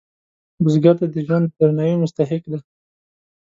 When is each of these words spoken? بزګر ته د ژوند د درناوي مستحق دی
بزګر 0.63 0.95
ته 0.99 1.05
د 1.13 1.15
ژوند 1.25 1.45
د 1.49 1.53
درناوي 1.57 1.95
مستحق 2.03 2.43
دی 2.51 2.59